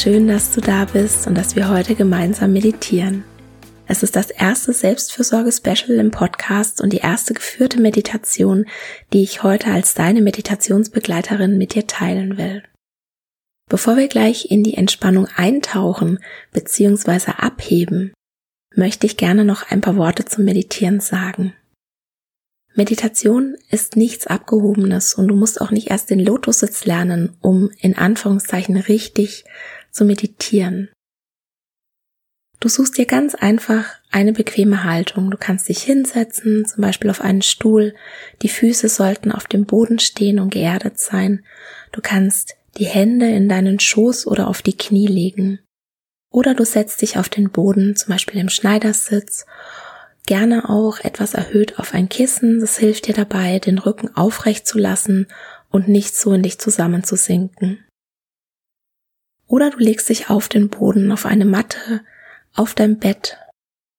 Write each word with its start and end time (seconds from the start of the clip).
Schön, 0.00 0.28
dass 0.28 0.50
du 0.50 0.62
da 0.62 0.86
bist 0.86 1.26
und 1.26 1.34
dass 1.36 1.56
wir 1.56 1.68
heute 1.68 1.94
gemeinsam 1.94 2.54
meditieren. 2.54 3.22
Es 3.86 4.02
ist 4.02 4.16
das 4.16 4.30
erste 4.30 4.72
Selbstfürsorge-Special 4.72 5.98
im 5.98 6.10
Podcast 6.10 6.80
und 6.80 6.94
die 6.94 6.98
erste 6.98 7.34
geführte 7.34 7.82
Meditation, 7.82 8.64
die 9.12 9.22
ich 9.22 9.42
heute 9.42 9.70
als 9.70 9.92
deine 9.92 10.22
Meditationsbegleiterin 10.22 11.58
mit 11.58 11.74
dir 11.74 11.86
teilen 11.86 12.38
will. 12.38 12.62
Bevor 13.68 13.98
wir 13.98 14.08
gleich 14.08 14.50
in 14.50 14.62
die 14.62 14.74
Entspannung 14.74 15.28
eintauchen 15.36 16.18
bzw. 16.52 17.32
abheben, 17.36 18.14
möchte 18.74 19.04
ich 19.04 19.18
gerne 19.18 19.44
noch 19.44 19.70
ein 19.70 19.82
paar 19.82 19.96
Worte 19.96 20.24
zum 20.24 20.46
Meditieren 20.46 21.00
sagen. 21.00 21.52
Meditation 22.74 23.56
ist 23.68 23.96
nichts 23.96 24.26
Abgehobenes 24.26 25.12
und 25.12 25.28
du 25.28 25.34
musst 25.34 25.60
auch 25.60 25.72
nicht 25.72 25.90
erst 25.90 26.08
den 26.08 26.20
Lotussitz 26.20 26.86
lernen, 26.86 27.36
um 27.42 27.70
in 27.80 27.98
Anführungszeichen 27.98 28.76
richtig 28.76 29.44
zu 29.90 30.04
meditieren. 30.04 30.88
Du 32.60 32.68
suchst 32.68 32.98
dir 32.98 33.06
ganz 33.06 33.34
einfach 33.34 33.86
eine 34.10 34.32
bequeme 34.32 34.84
Haltung. 34.84 35.30
Du 35.30 35.38
kannst 35.38 35.68
dich 35.70 35.82
hinsetzen, 35.82 36.66
zum 36.66 36.82
Beispiel 36.82 37.08
auf 37.08 37.22
einen 37.22 37.40
Stuhl. 37.40 37.94
Die 38.42 38.50
Füße 38.50 38.90
sollten 38.90 39.32
auf 39.32 39.46
dem 39.46 39.64
Boden 39.64 39.98
stehen 39.98 40.38
und 40.38 40.50
geerdet 40.50 40.98
sein. 40.98 41.42
Du 41.92 42.02
kannst 42.02 42.56
die 42.76 42.84
Hände 42.84 43.30
in 43.30 43.48
deinen 43.48 43.80
Schoß 43.80 44.26
oder 44.26 44.46
auf 44.46 44.60
die 44.60 44.76
Knie 44.76 45.06
legen. 45.06 45.60
Oder 46.30 46.54
du 46.54 46.64
setzt 46.64 47.00
dich 47.00 47.16
auf 47.16 47.28
den 47.30 47.50
Boden, 47.50 47.96
zum 47.96 48.10
Beispiel 48.10 48.40
im 48.40 48.50
Schneidersitz 48.50 49.46
gerne 50.26 50.68
auch 50.68 51.00
etwas 51.00 51.34
erhöht 51.34 51.78
auf 51.78 51.94
ein 51.94 52.08
Kissen. 52.08 52.60
Das 52.60 52.78
hilft 52.78 53.08
dir 53.08 53.14
dabei, 53.14 53.58
den 53.58 53.78
Rücken 53.78 54.14
aufrecht 54.14 54.66
zu 54.66 54.78
lassen 54.78 55.26
und 55.70 55.88
nicht 55.88 56.14
so 56.14 56.32
in 56.32 56.42
dich 56.42 56.58
zusammenzusinken. 56.60 57.84
Oder 59.50 59.70
du 59.70 59.78
legst 59.78 60.08
dich 60.08 60.30
auf 60.30 60.48
den 60.48 60.68
Boden, 60.68 61.10
auf 61.10 61.26
eine 61.26 61.44
Matte, 61.44 62.02
auf 62.54 62.74
dein 62.74 63.00
Bett 63.00 63.36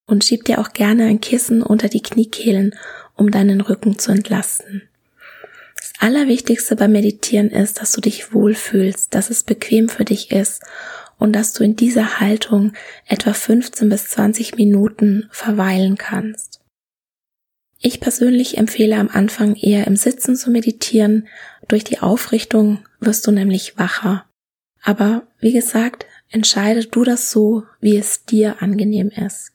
und 0.07 0.23
schieb 0.23 0.45
dir 0.45 0.59
auch 0.59 0.71
gerne 0.71 1.05
ein 1.05 1.19
Kissen 1.19 1.61
unter 1.61 1.89
die 1.89 2.01
Kniekehlen, 2.01 2.73
um 3.15 3.31
deinen 3.31 3.59
Rücken 3.59 3.99
zu 3.99 4.13
entlasten. 4.13 4.83
Das 5.75 5.91
Allerwichtigste 5.99 6.77
beim 6.77 6.93
Meditieren 6.93 7.49
ist, 7.49 7.81
dass 7.81 7.91
du 7.91 7.99
dich 7.99 8.33
wohlfühlst, 8.33 9.13
dass 9.13 9.29
es 9.29 9.43
bequem 9.43 9.89
für 9.89 10.05
dich 10.05 10.31
ist 10.31 10.63
und 11.17 11.33
dass 11.33 11.51
du 11.51 11.65
in 11.65 11.75
dieser 11.75 12.21
Haltung 12.21 12.71
etwa 13.05 13.33
15 13.33 13.89
bis 13.89 14.07
20 14.07 14.55
Minuten 14.55 15.27
verweilen 15.31 15.97
kannst. 15.97 16.61
Ich 17.81 17.99
persönlich 17.99 18.57
empfehle 18.57 18.95
am 18.95 19.09
Anfang 19.09 19.55
eher 19.55 19.85
im 19.85 19.97
Sitzen 19.97 20.37
zu 20.37 20.49
meditieren. 20.49 21.27
Durch 21.67 21.83
die 21.83 21.99
Aufrichtung 21.99 22.85
wirst 23.01 23.27
du 23.27 23.31
nämlich 23.31 23.77
wacher. 23.77 24.25
Aber 24.81 25.27
wie 25.39 25.53
gesagt, 25.53 26.05
entscheide 26.29 26.85
du 26.85 27.03
das 27.03 27.31
so, 27.31 27.63
wie 27.79 27.97
es 27.97 28.25
dir 28.25 28.61
angenehm 28.61 29.09
ist. 29.09 29.53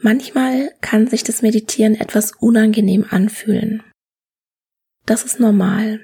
Manchmal 0.00 0.72
kann 0.80 1.08
sich 1.08 1.24
das 1.24 1.42
Meditieren 1.42 1.94
etwas 1.94 2.32
unangenehm 2.32 3.04
anfühlen. 3.08 3.82
Das 5.06 5.24
ist 5.24 5.40
normal. 5.40 6.00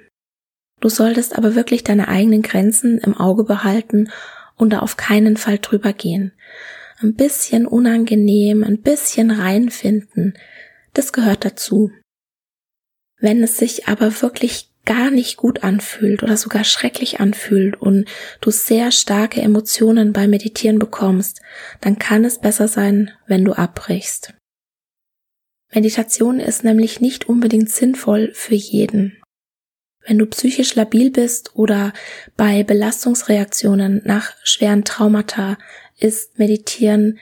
Du 0.80 0.88
solltest 0.88 1.36
aber 1.36 1.54
wirklich 1.54 1.84
deine 1.84 2.08
eigenen 2.08 2.42
Grenzen 2.42 2.98
im 2.98 3.16
Auge 3.16 3.44
behalten 3.44 4.10
und 4.56 4.70
da 4.70 4.80
auf 4.80 4.96
keinen 4.96 5.36
Fall 5.36 5.58
drüber 5.58 5.92
gehen. 5.92 6.32
Ein 7.00 7.14
bisschen 7.14 7.66
unangenehm, 7.66 8.64
ein 8.64 8.80
bisschen 8.80 9.30
reinfinden, 9.30 10.36
das 10.92 11.12
gehört 11.12 11.44
dazu. 11.44 11.90
Wenn 13.18 13.42
es 13.42 13.56
sich 13.56 13.88
aber 13.88 14.22
wirklich 14.22 14.73
gar 14.84 15.10
nicht 15.10 15.36
gut 15.36 15.64
anfühlt 15.64 16.22
oder 16.22 16.36
sogar 16.36 16.64
schrecklich 16.64 17.20
anfühlt 17.20 17.80
und 17.80 18.06
du 18.40 18.50
sehr 18.50 18.92
starke 18.92 19.40
Emotionen 19.40 20.12
beim 20.12 20.30
Meditieren 20.30 20.78
bekommst, 20.78 21.40
dann 21.80 21.98
kann 21.98 22.24
es 22.24 22.38
besser 22.38 22.68
sein, 22.68 23.10
wenn 23.26 23.44
du 23.44 23.52
abbrichst. 23.52 24.34
Meditation 25.72 26.38
ist 26.38 26.64
nämlich 26.64 27.00
nicht 27.00 27.28
unbedingt 27.28 27.70
sinnvoll 27.70 28.30
für 28.34 28.54
jeden. 28.54 29.20
Wenn 30.06 30.18
du 30.18 30.26
psychisch 30.26 30.74
labil 30.74 31.10
bist 31.10 31.56
oder 31.56 31.92
bei 32.36 32.62
Belastungsreaktionen 32.62 34.02
nach 34.04 34.32
schweren 34.44 34.84
Traumata 34.84 35.56
ist 35.98 36.38
Meditieren 36.38 37.18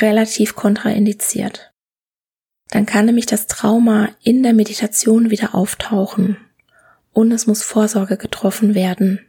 relativ 0.00 0.56
kontraindiziert. 0.56 1.72
Dann 2.70 2.86
kann 2.86 3.06
nämlich 3.06 3.26
das 3.26 3.46
Trauma 3.46 4.10
in 4.22 4.42
der 4.42 4.52
Meditation 4.52 5.30
wieder 5.30 5.54
auftauchen 5.54 6.36
und 7.12 7.32
es 7.32 7.46
muss 7.46 7.62
Vorsorge 7.62 8.16
getroffen 8.16 8.74
werden, 8.74 9.20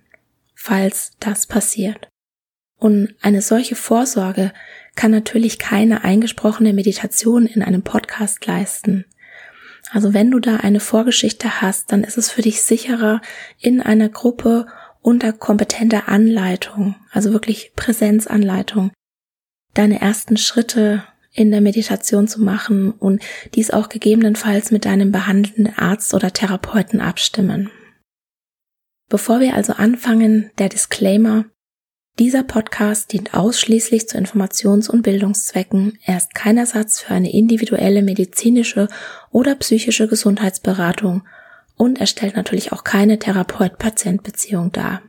falls 0.56 1.14
das 1.20 1.48
passiert. 1.48 2.08
Und 2.78 3.14
eine 3.22 3.42
solche 3.42 3.76
Vorsorge 3.76 4.54
kann 4.96 5.12
natürlich 5.12 5.60
keine 5.60 6.04
eingesprochene 6.04 6.74
Meditation 6.74 7.46
in 7.46 7.62
einem 7.62 7.84
Podcast 7.84 8.46
leisten. 8.46 9.06
Also 9.92 10.14
wenn 10.14 10.32
du 10.32 10.40
da 10.40 10.58
eine 10.58 10.80
Vorgeschichte 10.80 11.62
hast, 11.62 11.92
dann 11.92 12.04
ist 12.04 12.18
es 12.18 12.32
für 12.32 12.42
dich 12.42 12.64
sicherer, 12.64 13.22
in 13.60 13.82
einer 13.82 14.10
Gruppe 14.10 14.66
unter 15.02 15.34
kompetenter 15.34 16.08
Anleitung, 16.08 16.96
also 17.12 17.34
wirklich 17.34 17.74
Präsenzanleitung, 17.76 18.92
deine 19.74 20.00
ersten 20.02 20.38
Schritte 20.38 21.04
in 21.34 21.52
der 21.52 21.62
Meditation 21.62 22.28
zu 22.28 22.42
machen 22.42 22.92
und 22.92 23.22
dies 23.56 23.72
auch 23.72 23.90
gegebenenfalls 23.90 24.72
mit 24.72 24.86
deinem 24.86 25.12
behandelnden 25.12 25.74
Arzt 25.78 26.14
oder 26.14 26.34
Therapeuten 26.34 27.00
abstimmen. 27.00 27.70
Bevor 29.10 29.40
wir 29.40 29.56
also 29.56 29.74
anfangen, 29.74 30.52
der 30.58 30.70
Disclaimer, 30.70 31.46
dieser 32.20 32.44
Podcast 32.44 33.14
dient 33.14 33.34
ausschließlich 33.34 34.08
zu 34.08 34.18
Informations- 34.18 34.90
und 34.90 35.02
Bildungszwecken. 35.02 35.98
Er 36.06 36.18
ist 36.18 36.36
kein 36.36 36.58
Ersatz 36.58 37.00
für 37.00 37.14
eine 37.14 37.32
individuelle 37.34 38.04
medizinische 38.04 38.90
oder 39.32 39.56
psychische 39.56 40.08
Gesundheitsberatung 40.08 41.24
und 41.78 42.00
er 42.00 42.08
stellt 42.08 42.36
natürlich 42.36 42.74
auch 42.74 42.84
keine 42.84 43.18
Therapeut-Patient-Beziehung 43.18 44.72
dar. 44.72 45.02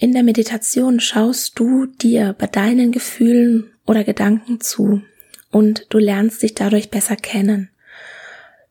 In 0.00 0.12
der 0.12 0.22
Meditation 0.22 1.00
schaust 1.00 1.58
du 1.58 1.86
dir 1.86 2.32
bei 2.38 2.46
deinen 2.46 2.92
Gefühlen 2.92 3.72
oder 3.84 4.04
Gedanken 4.04 4.60
zu 4.60 5.02
und 5.50 5.86
du 5.88 5.98
lernst 5.98 6.42
dich 6.42 6.54
dadurch 6.54 6.90
besser 6.90 7.16
kennen. 7.16 7.70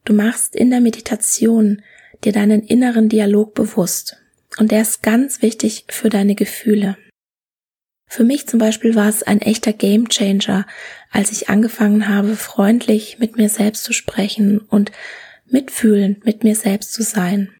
Du 0.06 0.14
machst 0.14 0.56
in 0.56 0.70
der 0.70 0.80
Meditation 0.80 1.82
dir 2.24 2.32
deinen 2.32 2.64
inneren 2.64 3.10
Dialog 3.10 3.56
bewusst 3.56 4.16
und 4.58 4.72
der 4.72 4.82
ist 4.82 5.04
ganz 5.04 5.42
wichtig 5.42 5.84
für 5.90 6.08
deine 6.08 6.34
Gefühle. 6.34 6.98
Für 8.10 8.24
mich 8.24 8.48
zum 8.48 8.60
Beispiel 8.60 8.96
war 8.96 9.10
es 9.10 9.22
ein 9.22 9.42
echter 9.42 9.74
Game 9.74 10.08
Changer, 10.08 10.66
als 11.12 11.34
ich 11.34 11.50
angefangen 11.50 12.08
habe, 12.08 12.38
freundlich 12.38 13.20
mit 13.20 13.36
mir 13.36 13.50
selbst 13.50 13.84
zu 13.84 13.92
sprechen 13.92 14.60
und 14.60 14.94
mitfühlend 15.46 16.24
mit 16.24 16.46
mir 16.46 16.56
selbst 16.56 16.94
zu 16.94 17.04
sein. 17.04 17.57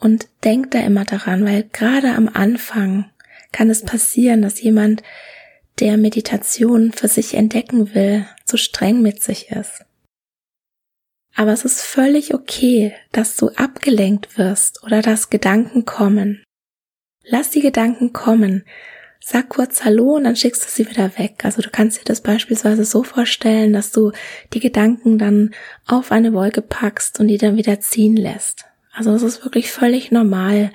Und 0.00 0.28
denk 0.44 0.70
da 0.70 0.80
immer 0.80 1.04
daran, 1.04 1.44
weil 1.44 1.64
gerade 1.72 2.14
am 2.14 2.28
Anfang 2.32 3.10
kann 3.52 3.68
es 3.70 3.84
passieren, 3.84 4.42
dass 4.42 4.60
jemand, 4.60 5.02
der 5.78 5.96
Meditation 5.96 6.92
für 6.92 7.08
sich 7.08 7.34
entdecken 7.34 7.94
will, 7.94 8.26
zu 8.44 8.56
streng 8.56 9.02
mit 9.02 9.22
sich 9.22 9.50
ist. 9.50 9.84
Aber 11.34 11.52
es 11.52 11.64
ist 11.64 11.82
völlig 11.82 12.34
okay, 12.34 12.94
dass 13.12 13.36
du 13.36 13.48
abgelenkt 13.50 14.36
wirst 14.36 14.82
oder 14.82 15.00
dass 15.00 15.30
Gedanken 15.30 15.84
kommen. 15.84 16.42
Lass 17.24 17.50
die 17.50 17.60
Gedanken 17.60 18.12
kommen. 18.12 18.64
Sag 19.22 19.50
kurz 19.50 19.84
Hallo 19.84 20.16
und 20.16 20.24
dann 20.24 20.36
schickst 20.36 20.64
du 20.64 20.68
sie 20.68 20.90
wieder 20.90 21.18
weg. 21.18 21.44
Also 21.44 21.62
du 21.62 21.70
kannst 21.70 22.00
dir 22.00 22.04
das 22.04 22.22
beispielsweise 22.22 22.84
so 22.84 23.02
vorstellen, 23.02 23.72
dass 23.72 23.92
du 23.92 24.12
die 24.54 24.60
Gedanken 24.60 25.18
dann 25.18 25.54
auf 25.86 26.10
eine 26.10 26.32
Wolke 26.32 26.62
packst 26.62 27.20
und 27.20 27.28
die 27.28 27.38
dann 27.38 27.56
wieder 27.56 27.80
ziehen 27.80 28.16
lässt. 28.16 28.64
Also 28.92 29.12
es 29.14 29.22
ist 29.22 29.44
wirklich 29.44 29.70
völlig 29.70 30.10
normal. 30.10 30.72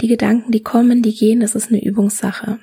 Die 0.00 0.08
Gedanken, 0.08 0.52
die 0.52 0.62
kommen, 0.62 1.02
die 1.02 1.14
gehen, 1.14 1.40
das 1.40 1.54
ist 1.54 1.68
eine 1.68 1.82
Übungssache. 1.84 2.60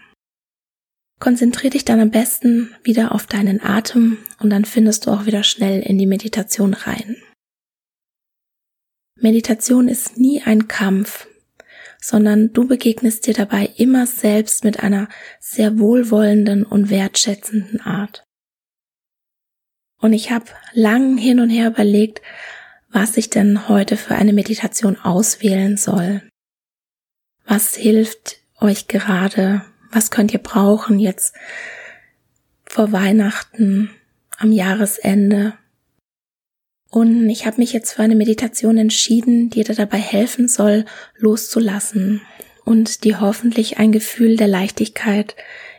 Konzentrier 1.20 1.70
dich 1.70 1.86
dann 1.86 2.00
am 2.00 2.12
besten 2.12 2.76
wieder 2.84 3.14
auf 3.14 3.26
deinen 3.26 3.62
Atem 3.62 4.18
und 4.40 4.50
dann 4.50 4.66
findest 4.66 5.06
du 5.06 5.12
auch 5.12 5.26
wieder 5.26 5.44
schnell 5.44 5.82
in 5.82 5.98
die 5.98 6.08
Meditation 6.08 6.74
rein. 6.74 7.18
Meditation 9.18 9.88
ist 9.88 10.18
nie 10.18 10.42
ein 10.44 10.68
Kampf, 10.68 11.28
sondern 12.02 12.52
du 12.52 12.68
begegnest 12.68 13.26
dir 13.26 13.34
dabei 13.34 13.70
immer 13.78 14.08
selbst 14.08 14.64
mit 14.64 14.82
einer 14.82 15.08
sehr 15.40 15.80
wohlwollenden 15.80 16.66
und 16.66 16.90
wertschätzenden 16.90 17.82
Art. 17.82 18.26
Und 20.00 20.14
ich 20.14 20.32
habe 20.32 20.46
lang 20.74 21.18
hin 21.18 21.40
und 21.40 21.50
her 21.50 21.70
überlegt, 21.70 22.22
was 22.96 23.18
ich 23.18 23.30
denn 23.30 23.68
heute 23.68 23.98
für 23.98 24.16
eine 24.16 24.32
Meditation 24.32 24.98
auswählen 24.98 25.76
soll. 25.76 26.22
Was 27.46 27.76
hilft 27.76 28.38
euch 28.62 28.88
gerade? 28.88 29.66
Was 29.92 30.12
könnt 30.12 30.32
ihr 30.32 30.40
brauchen 30.40 30.98
jetzt 30.98 31.36
vor 32.66 32.94
Weihnachten, 32.94 33.92
am 34.38 34.54
Jahresende? 34.54 35.56
Und 36.90 37.30
ich 37.30 37.46
habe 37.46 37.58
mich 37.58 37.74
jetzt 37.74 37.92
für 37.92 38.02
eine 38.02 38.16
Meditation 38.16 38.78
entschieden, 38.78 39.50
die 39.50 39.66
dir 39.66 39.76
dabei 39.76 39.98
helfen 39.98 40.48
soll, 40.48 40.86
loszulassen 41.18 42.22
und 42.64 43.04
die 43.04 43.18
hoffentlich 43.18 43.78
ein 43.78 43.92
Gefühl 43.92 44.38
der 44.38 44.48
Leichtigkeit 44.48 45.36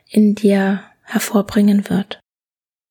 in 0.06 0.34
dir 0.34 0.82
hervorbringen 1.02 1.88
wird. 1.88 2.20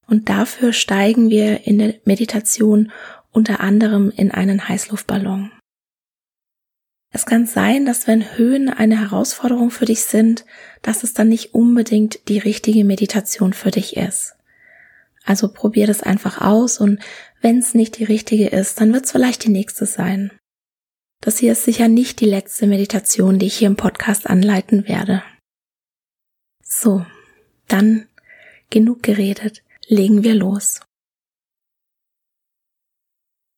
Und 0.07 0.30
dafür 0.30 0.74
steigen 0.74 1.30
wir 1.30 1.68
in 1.68 1.77
der 1.77 1.94
Meditation 2.06 2.92
unter 3.36 3.60
anderem 3.60 4.12
in 4.16 4.32
einen 4.32 4.68
Heißluftballon. 4.68 5.52
Es 7.12 7.26
kann 7.26 7.46
sein, 7.46 7.86
dass 7.86 8.08
wenn 8.08 8.38
Höhen 8.38 8.70
eine 8.70 9.00
Herausforderung 9.00 9.72
für 9.72 9.86
dich 9.86 10.02
sind, 10.02 10.46
dass 10.82 11.04
es 11.04 11.14
dann 11.14 11.30
nicht 11.30 11.54
unbedingt 11.54 12.28
die 12.28 12.40
richtige 12.40 12.84
Meditation 12.84 13.54
für 13.54 13.72
dich 13.72 13.96
ist. 13.96 14.36
Also 15.24 15.52
probier 15.52 15.88
das 15.88 16.04
einfach 16.04 16.42
aus 16.42 16.80
und 16.80 17.00
wenn 17.42 17.60
es 17.60 17.74
nicht 17.74 17.98
die 17.98 18.04
richtige 18.04 18.48
ist, 18.48 18.80
dann 18.80 18.94
wird 18.94 19.06
es 19.06 19.12
vielleicht 19.12 19.44
die 19.44 19.50
nächste 19.50 19.86
sein. 19.86 20.32
Das 21.22 21.40
hier 21.40 21.54
ist 21.54 21.64
sicher 21.64 21.88
nicht 21.88 22.20
die 22.20 22.26
letzte 22.26 22.68
Meditation, 22.68 23.40
die 23.40 23.48
ich 23.48 23.58
hier 23.58 23.68
im 23.68 23.76
Podcast 23.76 24.30
anleiten 24.30 24.88
werde. 24.88 25.24
So, 26.64 27.06
dann 27.68 28.08
genug 28.70 29.04
geredet, 29.04 29.64
legen 29.88 30.24
wir 30.24 30.36
los. 30.36 30.82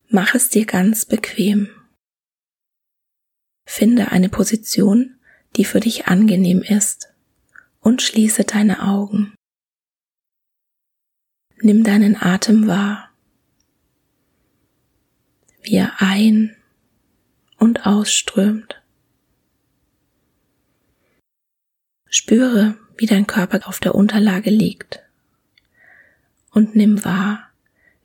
Mach 0.09 0.35
es 0.35 0.49
dir 0.49 0.65
ganz 0.65 1.05
bequem. 1.05 1.69
Finde 3.67 4.11
eine 4.11 4.29
Position, 4.29 5.19
die 5.57 5.65
für 5.65 5.81
dich 5.81 6.07
angenehm 6.07 6.61
ist 6.61 7.13
und 7.81 8.01
schließe 8.01 8.45
deine 8.45 8.83
Augen. 8.83 9.35
Nimm 11.57 11.83
deinen 11.83 12.15
Atem 12.15 12.67
wahr, 12.67 13.09
wie 15.63 15.75
er 15.75 16.01
ein- 16.01 16.55
und 17.57 17.85
ausströmt. 17.85 18.81
Spüre, 22.09 22.77
wie 22.97 23.07
dein 23.07 23.27
Körper 23.27 23.67
auf 23.67 23.81
der 23.81 23.93
Unterlage 23.93 24.51
liegt 24.51 25.03
und 26.51 26.75
nimm 26.75 27.03
wahr, 27.03 27.51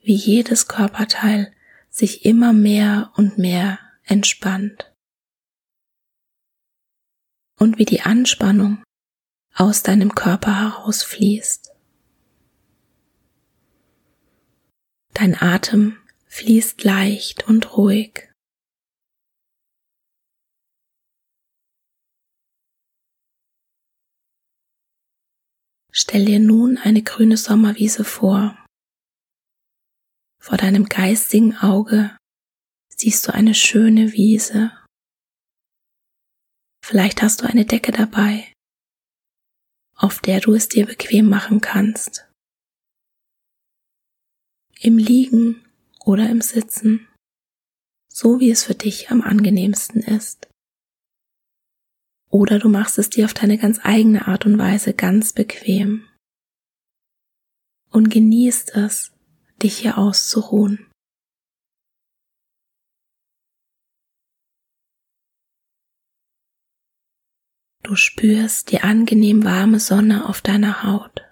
wie 0.03 0.15
jedes 0.15 0.67
Körperteil 0.67 1.53
sich 1.93 2.25
immer 2.25 2.53
mehr 2.55 3.13
und 3.17 3.39
mehr 3.39 3.79
entspannt. 4.05 4.93
Und 7.59 7.79
wie 7.79 7.85
die 7.85 8.01
Anspannung 8.01 8.83
aus 9.55 9.83
deinem 9.83 10.15
Körper 10.15 10.59
herausfließt. 10.59 11.71
Dein 15.13 15.37
Atem 15.41 15.99
fließt 16.27 16.83
leicht 16.83 17.47
und 17.47 17.77
ruhig. 17.77 18.31
Stell 25.91 26.25
dir 26.25 26.41
nun 26.41 26.79
eine 26.79 27.03
grüne 27.03 27.37
Sommerwiese 27.37 28.05
vor. 28.05 28.62
Vor 30.43 30.59
deinem 30.59 30.87
geistigen 30.87 31.57
Auge 31.57 32.17
siehst 32.89 33.29
du 33.29 33.33
eine 33.33 33.55
schöne 33.55 34.13
Wiese. 34.13 34.73
Vielleicht 36.85 37.23
hast 37.23 37.43
du 37.43 37.47
eine 37.47 37.65
Decke 37.65 37.93
dabei, 37.93 38.53
auf 39.95 40.19
der 40.19 40.41
du 40.41 40.53
es 40.55 40.69
dir 40.69 40.85
bequem 40.85 41.29
machen 41.29 41.61
kannst. 41.61 42.29
Im 44.81 44.99
Liegen 44.99 45.65
oder 46.05 46.29
im 46.29 46.41
Sitzen, 46.41 47.09
so 48.13 48.41
wie 48.41 48.51
es 48.51 48.65
für 48.65 48.75
dich 48.75 49.13
am 49.13 49.23
angenehmsten 49.23 50.03
ist. 50.03 50.49
Oder 52.31 52.59
du 52.59 52.69
machst 52.69 52.99
es 52.99 53.11
dir 53.11 53.27
auf 53.27 53.35
deine 53.35 53.59
ganz 53.59 53.79
eigene 53.85 54.27
Art 54.27 54.45
und 54.45 54.59
Weise 54.59 54.93
ganz 54.93 55.33
bequem 55.33 56.09
und 57.91 58.11
genießt 58.11 58.75
es, 58.75 59.13
dich 59.63 59.79
hier 59.79 59.99
auszuruhen. 59.99 60.91
Du 67.83 67.97
spürst 67.97 68.71
die 68.71 68.81
angenehm 68.81 69.45
warme 69.45 69.81
Sonne 69.81 70.29
auf 70.29 70.41
deiner 70.41 70.83
Haut. 70.85 71.23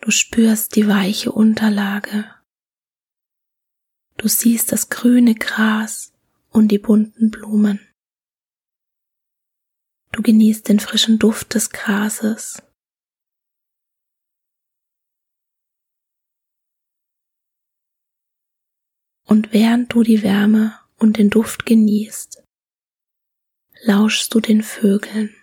Du 0.00 0.10
spürst 0.10 0.74
die 0.74 0.88
weiche 0.88 1.30
Unterlage. 1.30 2.34
Du 4.18 4.28
siehst 4.28 4.72
das 4.72 4.88
grüne 4.88 5.34
Gras 5.34 6.12
und 6.50 6.68
die 6.68 6.78
bunten 6.78 7.30
Blumen. 7.30 7.80
Du 10.10 10.22
genießt 10.22 10.68
den 10.68 10.80
frischen 10.80 11.18
Duft 11.18 11.54
des 11.54 11.70
Grases 11.70 12.62
Und 19.32 19.54
während 19.54 19.90
du 19.94 20.02
die 20.02 20.22
Wärme 20.22 20.78
und 20.98 21.16
den 21.16 21.30
Duft 21.30 21.64
genießt, 21.64 22.44
lauschst 23.80 24.34
du 24.34 24.40
den 24.40 24.62
Vögeln. 24.62 25.34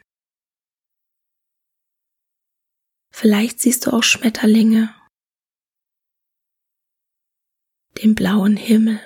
Vielleicht 3.11 3.59
siehst 3.59 3.87
du 3.87 3.91
auch 3.91 4.03
Schmetterlinge, 4.03 4.93
den 8.03 8.13
blauen 8.13 8.57
Himmel 8.57 8.99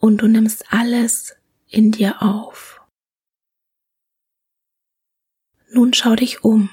und 0.00 0.16
du 0.16 0.26
nimmst 0.26 0.72
alles 0.72 1.36
in 1.68 1.92
dir 1.92 2.22
auf. 2.22 2.84
Nun 5.70 5.94
schau 5.94 6.16
dich 6.16 6.42
um. 6.42 6.70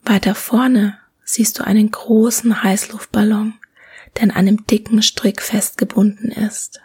Weiter 0.00 0.34
vorne 0.34 0.98
siehst 1.22 1.58
du 1.58 1.64
einen 1.64 1.90
großen 1.90 2.62
Heißluftballon, 2.62 3.60
der 4.16 4.24
an 4.24 4.30
einem 4.30 4.66
dicken 4.66 5.02
Strick 5.02 5.42
festgebunden 5.42 6.30
ist. 6.30 6.80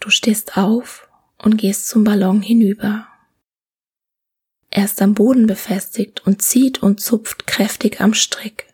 Du 0.00 0.10
stehst 0.10 0.56
auf 0.56 1.08
und 1.38 1.56
gehst 1.56 1.88
zum 1.88 2.04
Ballon 2.04 2.42
hinüber. 2.42 3.06
Er 4.70 4.86
ist 4.86 5.02
am 5.02 5.14
Boden 5.14 5.46
befestigt 5.46 6.26
und 6.26 6.42
zieht 6.42 6.82
und 6.82 7.00
zupft 7.00 7.46
kräftig 7.46 8.00
am 8.00 8.14
Strick. 8.14 8.72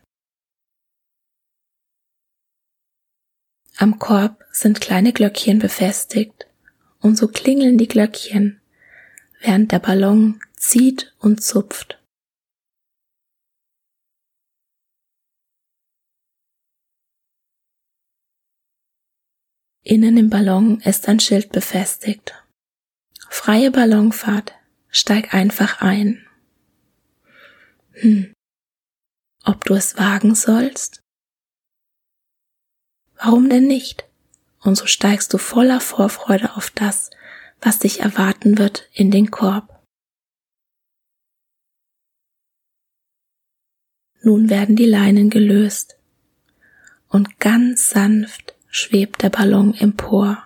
Am 3.76 3.98
Korb 3.98 4.44
sind 4.50 4.80
kleine 4.80 5.12
Glöckchen 5.12 5.58
befestigt 5.58 6.46
und 7.00 7.16
so 7.16 7.28
klingeln 7.28 7.78
die 7.78 7.88
Glöckchen, 7.88 8.60
während 9.40 9.70
der 9.70 9.78
Ballon 9.78 10.40
zieht 10.56 11.14
und 11.18 11.42
zupft. 11.42 11.97
Innen 19.88 20.18
im 20.18 20.28
Ballon 20.28 20.82
ist 20.82 21.08
ein 21.08 21.18
Schild 21.18 21.50
befestigt. 21.50 22.34
Freie 23.30 23.70
Ballonfahrt. 23.70 24.52
Steig 24.90 25.32
einfach 25.32 25.80
ein. 25.80 26.26
Hm. 27.92 28.34
ob 29.44 29.64
du 29.64 29.74
es 29.74 29.96
wagen 29.96 30.34
sollst? 30.34 31.00
Warum 33.14 33.48
denn 33.48 33.66
nicht? 33.66 34.06
Und 34.60 34.76
so 34.76 34.84
steigst 34.84 35.32
du 35.32 35.38
voller 35.38 35.80
Vorfreude 35.80 36.54
auf 36.54 36.70
das, 36.70 37.08
was 37.62 37.78
dich 37.78 38.00
erwarten 38.00 38.58
wird, 38.58 38.90
in 38.92 39.10
den 39.10 39.30
Korb. 39.30 39.82
Nun 44.20 44.50
werden 44.50 44.76
die 44.76 44.86
Leinen 44.86 45.30
gelöst 45.30 45.98
und 47.08 47.40
ganz 47.40 47.88
sanft 47.88 48.57
schwebt 48.78 49.22
der 49.22 49.30
Ballon 49.30 49.74
empor. 49.74 50.42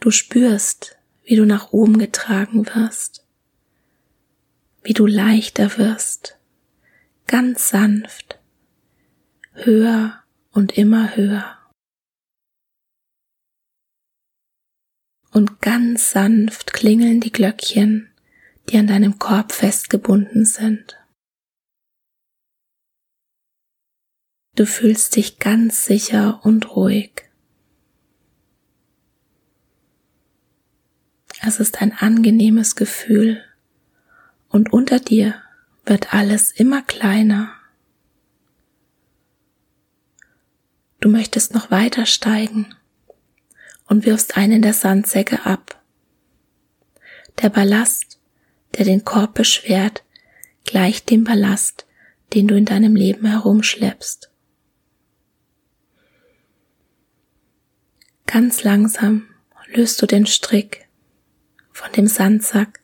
Du 0.00 0.10
spürst, 0.10 0.98
wie 1.24 1.36
du 1.36 1.46
nach 1.46 1.72
oben 1.72 1.98
getragen 1.98 2.66
wirst, 2.66 3.26
wie 4.82 4.92
du 4.92 5.06
leichter 5.06 5.78
wirst, 5.78 6.38
ganz 7.26 7.70
sanft, 7.70 8.38
höher 9.52 10.22
und 10.50 10.76
immer 10.76 11.16
höher. 11.16 11.58
Und 15.32 15.60
ganz 15.62 16.10
sanft 16.12 16.72
klingeln 16.74 17.20
die 17.20 17.32
Glöckchen, 17.32 18.12
die 18.68 18.78
an 18.78 18.86
deinem 18.86 19.18
Korb 19.18 19.52
festgebunden 19.52 20.44
sind. 20.44 20.96
Du 24.56 24.66
fühlst 24.66 25.16
dich 25.16 25.40
ganz 25.40 25.84
sicher 25.84 26.40
und 26.44 26.76
ruhig. 26.76 27.24
Es 31.42 31.58
ist 31.58 31.82
ein 31.82 31.92
angenehmes 31.92 32.76
Gefühl 32.76 33.42
und 34.48 34.72
unter 34.72 35.00
dir 35.00 35.34
wird 35.84 36.14
alles 36.14 36.52
immer 36.52 36.82
kleiner. 36.82 37.52
Du 41.00 41.08
möchtest 41.08 41.52
noch 41.52 41.72
weiter 41.72 42.06
steigen 42.06 42.74
und 43.86 44.06
wirfst 44.06 44.36
einen 44.36 44.62
der 44.62 44.72
Sandsäcke 44.72 45.44
ab. 45.44 45.82
Der 47.42 47.50
Ballast, 47.50 48.20
der 48.78 48.84
den 48.84 49.04
Korb 49.04 49.34
beschwert, 49.34 50.04
gleicht 50.64 51.10
dem 51.10 51.24
Ballast, 51.24 51.86
den 52.32 52.46
du 52.46 52.56
in 52.56 52.64
deinem 52.64 52.94
Leben 52.94 53.26
herumschleppst. 53.26 54.30
Ganz 58.26 58.64
langsam 58.64 59.28
löst 59.66 60.00
du 60.00 60.06
den 60.06 60.26
Strick 60.26 60.88
von 61.72 61.92
dem 61.92 62.06
Sandsack, 62.06 62.80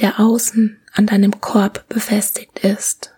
der 0.00 0.20
außen 0.20 0.80
an 0.92 1.06
deinem 1.06 1.40
Korb 1.40 1.88
befestigt 1.88 2.60
ist. 2.60 3.12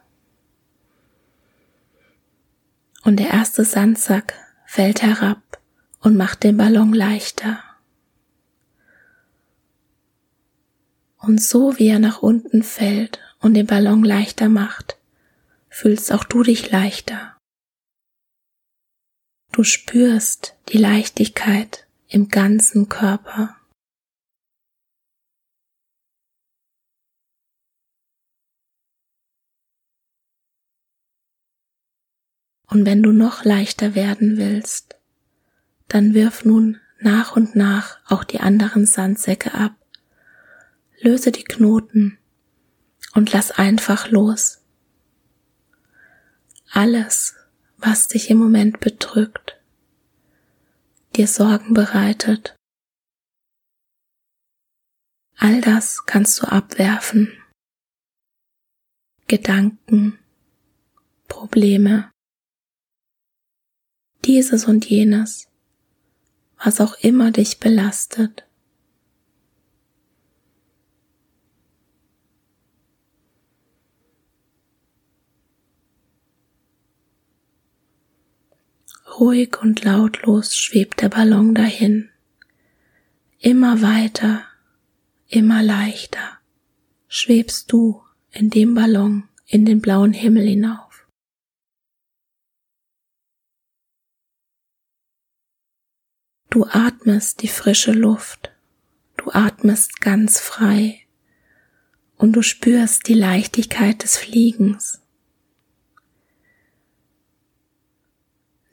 Und 3.02 3.18
der 3.18 3.28
erste 3.28 3.64
Sandsack 3.64 4.34
fällt 4.64 5.02
herab 5.02 5.60
und 6.00 6.16
macht 6.16 6.42
den 6.42 6.56
Ballon 6.56 6.92
leichter. 6.92 7.62
Und 11.18 11.42
so 11.42 11.78
wie 11.78 11.88
er 11.88 11.98
nach 11.98 12.22
unten 12.22 12.62
fällt 12.62 13.18
und 13.40 13.54
den 13.54 13.66
Ballon 13.66 14.04
leichter 14.04 14.48
macht, 14.48 14.96
fühlst 15.68 16.12
auch 16.12 16.24
du 16.24 16.42
dich 16.42 16.70
leichter. 16.70 17.33
Du 19.54 19.62
spürst 19.62 20.56
die 20.70 20.78
Leichtigkeit 20.78 21.86
im 22.08 22.26
ganzen 22.26 22.88
Körper. 22.88 23.54
Und 32.66 32.84
wenn 32.84 33.00
du 33.04 33.12
noch 33.12 33.44
leichter 33.44 33.94
werden 33.94 34.38
willst, 34.38 34.96
dann 35.86 36.14
wirf 36.14 36.44
nun 36.44 36.80
nach 36.98 37.36
und 37.36 37.54
nach 37.54 38.00
auch 38.06 38.24
die 38.24 38.40
anderen 38.40 38.86
Sandsäcke 38.86 39.54
ab, 39.54 39.76
löse 40.98 41.30
die 41.30 41.44
Knoten 41.44 42.18
und 43.14 43.32
lass 43.32 43.52
einfach 43.52 44.10
los. 44.10 44.64
Alles, 46.72 47.36
was 47.84 48.08
dich 48.08 48.30
im 48.30 48.38
Moment 48.38 48.80
bedrückt, 48.80 49.60
dir 51.16 51.28
Sorgen 51.28 51.74
bereitet, 51.74 52.56
all 55.36 55.60
das 55.60 56.06
kannst 56.06 56.40
du 56.40 56.46
abwerfen. 56.46 57.32
Gedanken, 59.26 60.18
Probleme, 61.28 62.10
dieses 64.24 64.64
und 64.64 64.88
jenes, 64.88 65.48
was 66.56 66.80
auch 66.80 66.94
immer 67.00 67.32
dich 67.32 67.58
belastet. 67.58 68.46
Ruhig 79.18 79.60
und 79.62 79.84
lautlos 79.84 80.56
schwebt 80.56 81.00
der 81.00 81.08
Ballon 81.08 81.54
dahin. 81.54 82.10
Immer 83.38 83.80
weiter, 83.80 84.44
immer 85.28 85.62
leichter 85.62 86.40
schwebst 87.06 87.70
du 87.70 88.02
in 88.32 88.50
dem 88.50 88.74
Ballon 88.74 89.28
in 89.46 89.64
den 89.64 89.80
blauen 89.80 90.12
Himmel 90.12 90.48
hinauf. 90.48 91.06
Du 96.50 96.64
atmest 96.64 97.42
die 97.42 97.48
frische 97.48 97.92
Luft, 97.92 98.52
du 99.16 99.30
atmest 99.30 100.00
ganz 100.00 100.40
frei 100.40 101.06
und 102.16 102.32
du 102.32 102.42
spürst 102.42 103.06
die 103.06 103.14
Leichtigkeit 103.14 104.02
des 104.02 104.16
Fliegens. 104.16 105.03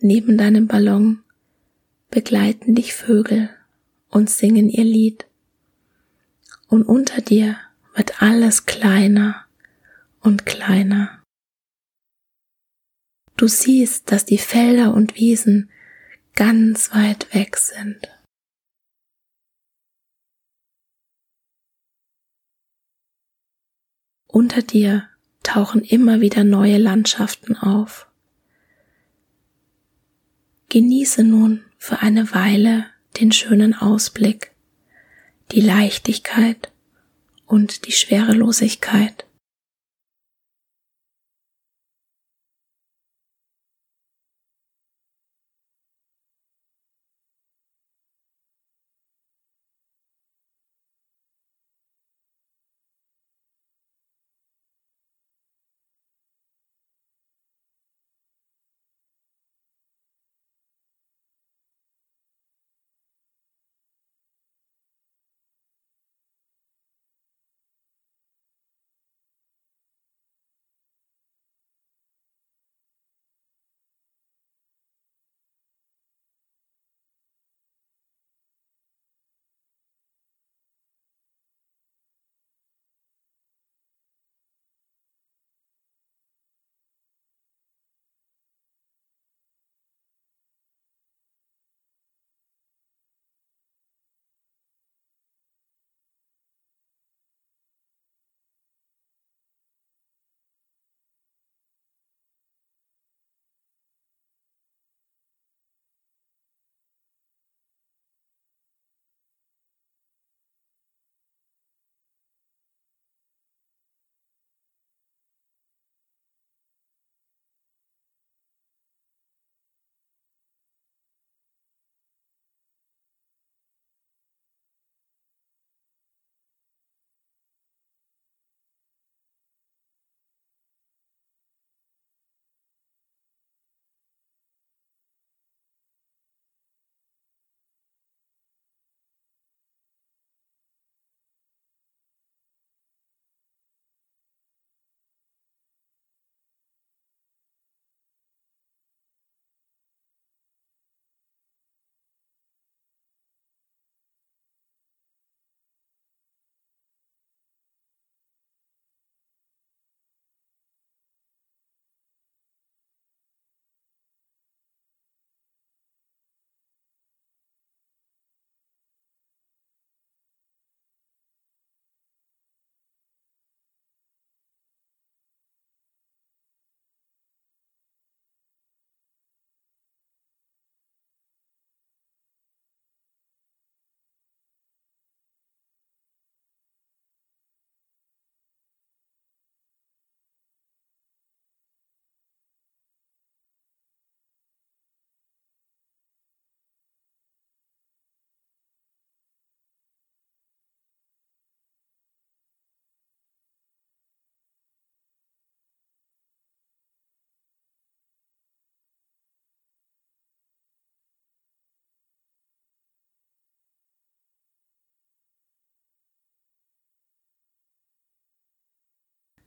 Neben 0.03 0.36
deinem 0.36 0.67
Ballon 0.67 1.24
begleiten 2.10 2.74
dich 2.74 2.96
Vögel 2.96 3.51
und 4.10 4.31
singen 4.31 4.67
ihr 4.67 4.84
Lied. 4.84 5.27
Und 6.67 6.84
unter 6.84 7.22
dir 7.22 7.60
wird 7.93 8.20
alles 8.20 8.65
kleiner 8.65 9.46
und 10.22 10.48
kleiner. 10.48 11.22
Du 13.38 13.48
siehst, 13.48 14.12
dass 14.12 14.25
die 14.25 14.39
Felder 14.39 14.96
und 14.96 15.15
Wiesen 15.15 15.70
ganz 16.34 16.91
weit 16.96 17.31
weg 17.36 17.58
sind. 17.58 18.08
Unter 24.25 24.63
dir 24.63 25.10
tauchen 25.43 25.84
immer 25.84 26.22
wieder 26.22 26.43
neue 26.43 26.79
Landschaften 26.79 27.55
auf. 27.55 28.11
Genieße 30.72 31.25
nun 31.25 31.66
für 31.78 32.00
eine 32.00 32.34
Weile 32.34 32.86
den 33.20 33.34
schönen 33.34 33.75
Ausblick, 33.75 34.54
die 35.51 35.60
Leichtigkeit 35.60 36.72
und 37.46 37.86
die 37.88 37.92
Schwerelosigkeit. 37.92 39.25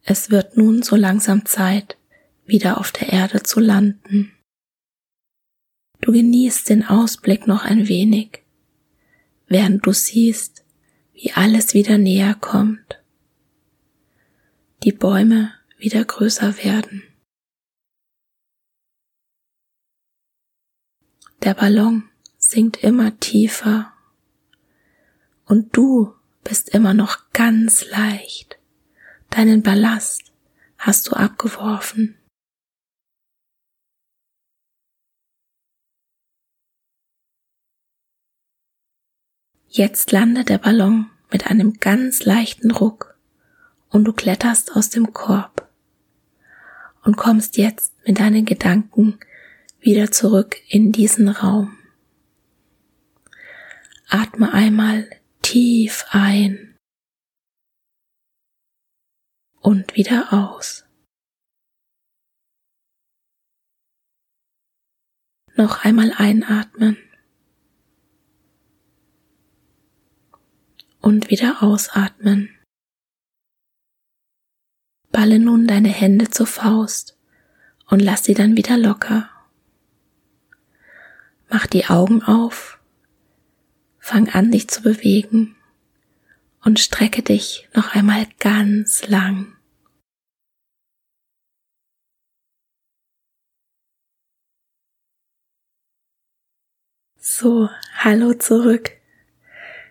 Es 0.07 0.31
wird 0.31 0.59
nun 0.59 0.83
so 0.83 0.97
langsam 0.97 1.47
Zeit, 1.47 1.97
wieder 2.45 2.79
auf 2.79 2.93
der 2.93 3.09
Erde 3.11 3.43
zu 3.43 3.59
landen. 3.59 4.33
Du 6.03 6.12
genießt 6.12 6.69
den 6.69 6.85
Ausblick 6.85 7.47
noch 7.47 7.64
ein 7.64 7.88
wenig, 7.88 8.43
während 9.47 9.87
du 9.87 9.93
siehst, 9.93 10.62
wie 11.14 11.33
alles 11.33 11.73
wieder 11.73 11.97
näher 11.97 12.35
kommt. 12.35 13.03
Die 14.83 14.93
Bäume 14.93 15.55
wieder 15.79 16.05
größer 16.05 16.59
werden. 16.59 17.03
Der 21.43 21.55
Ballon 21.55 22.11
sinkt 22.37 22.85
immer 22.85 23.19
tiefer 23.21 23.95
und 25.47 25.75
du 25.75 26.14
bist 26.43 26.69
immer 26.69 26.93
noch 26.93 27.31
ganz 27.33 27.88
leicht. 27.88 28.59
Deinen 29.35 29.64
Ballast 29.64 30.33
hast 30.79 31.09
du 31.09 31.14
abgeworfen. 31.14 32.16
Jetzt 39.66 40.12
landet 40.12 40.51
der 40.51 40.59
Ballon 40.59 41.11
mit 41.33 41.49
einem 41.49 41.81
ganz 41.81 42.25
leichten 42.25 42.70
Ruck 42.70 43.18
und 43.88 44.05
du 44.05 44.12
kletterst 44.12 44.77
aus 44.77 44.88
dem 44.90 45.12
Korb 45.12 45.68
und 47.03 47.16
kommst 47.16 47.57
jetzt 47.57 47.92
mit 48.07 48.20
deinen 48.20 48.44
Gedanken 48.44 49.18
wieder 49.81 50.12
zurück 50.12 50.59
in 50.68 50.92
diesen 50.92 51.29
Raum. 51.29 51.77
Atme 54.07 54.53
einmal 54.53 55.11
tief 55.42 56.05
ein 56.11 56.74
und 59.64 59.96
wieder 59.96 60.31
aus. 60.31 60.85
Noch 65.57 65.85
einmal 65.85 66.12
einatmen 66.14 66.98
und 71.00 71.31
wieder 71.31 71.62
ausatmen. 71.62 72.50
Balle 75.11 75.38
nun 75.38 75.66
deine 75.66 75.88
Hände 75.88 76.29
zur 76.29 76.46
Faust 76.46 77.16
und 77.87 78.00
lass 78.00 78.24
sie 78.24 78.35
dann 78.35 78.59
wieder 78.59 78.77
locker. 78.77 79.31
Mach 81.48 81.66
die 81.66 81.87
Augen 81.87 82.22
auf, 82.22 82.81
fang 83.98 84.29
an 84.29 84.50
dich 84.50 84.68
zu 84.68 84.83
bewegen 84.83 85.57
und 86.64 86.81
strecke 86.81 87.22
dich 87.22 87.68
noch 87.74 87.94
einmal 87.94 88.27
ganz 88.38 89.07
lang. 89.07 89.54
So, 97.27 97.71
hallo 97.97 98.35
zurück. 98.35 98.99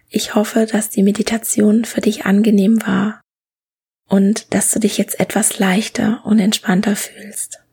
Ich 0.08 0.36
hoffe, 0.36 0.68
dass 0.68 0.92
die 0.92 1.02
Meditation 1.02 1.84
für 1.84 2.00
dich 2.00 2.28
angenehm 2.28 2.86
war 2.86 3.22
und 4.08 4.54
dass 4.54 4.70
du 4.70 4.80
dich 4.80 5.00
jetzt 5.00 5.20
etwas 5.20 5.58
leichter 5.58 6.24
und 6.26 6.38
entspannter 6.38 6.96
fühlst. 6.96 7.64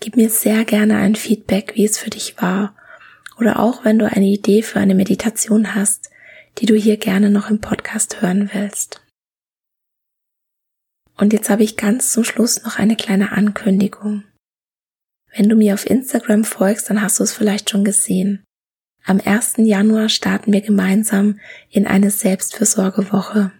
Gib 0.00 0.16
mir 0.16 0.30
sehr 0.30 0.64
gerne 0.64 0.96
ein 0.96 1.16
Feedback, 1.16 1.74
wie 1.74 1.84
es 1.84 1.98
für 1.98 2.08
dich 2.08 2.40
war 2.40 2.74
oder 3.38 3.58
auch 3.58 3.84
wenn 3.84 3.98
du 3.98 4.10
eine 4.10 4.24
Idee 4.24 4.62
für 4.62 4.80
eine 4.80 4.94
Meditation 4.94 5.74
hast, 5.74 6.08
die 6.56 6.64
du 6.64 6.76
hier 6.76 6.96
gerne 6.96 7.28
noch 7.28 7.50
im 7.50 7.60
Podcast 7.60 8.22
hören 8.22 8.48
willst. 8.54 9.02
Und 11.18 11.34
jetzt 11.34 11.50
habe 11.50 11.62
ich 11.62 11.76
ganz 11.76 12.10
zum 12.10 12.24
Schluss 12.24 12.62
noch 12.62 12.78
eine 12.78 12.96
kleine 12.96 13.32
Ankündigung. 13.32 14.24
Wenn 15.36 15.50
du 15.50 15.56
mir 15.56 15.74
auf 15.74 15.88
Instagram 15.88 16.44
folgst, 16.44 16.88
dann 16.88 17.02
hast 17.02 17.18
du 17.18 17.24
es 17.24 17.34
vielleicht 17.34 17.68
schon 17.68 17.84
gesehen. 17.84 18.42
Am 19.04 19.20
1. 19.22 19.54
Januar 19.58 20.08
starten 20.08 20.52
wir 20.52 20.62
gemeinsam 20.62 21.38
in 21.70 21.86
eine 21.86 22.10
Selbstfürsorgewoche. 22.10 23.52